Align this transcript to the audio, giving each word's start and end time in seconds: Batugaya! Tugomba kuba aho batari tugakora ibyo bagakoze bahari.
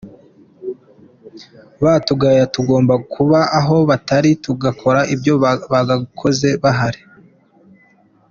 Batugaya! 1.83 2.43
Tugomba 2.55 2.93
kuba 3.13 3.39
aho 3.59 3.77
batari 3.89 4.31
tugakora 4.43 4.99
ibyo 5.13 5.33
bagakoze 5.73 6.49
bahari. 6.63 7.01